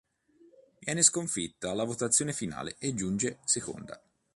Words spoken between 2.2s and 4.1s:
finale e giunge seconda.